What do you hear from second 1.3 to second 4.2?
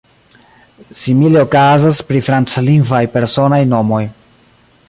okazas pri franclingvaj personaj nomoj.